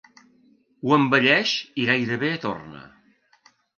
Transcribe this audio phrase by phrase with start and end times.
[0.85, 2.81] Ho embelleix i gairebé torna.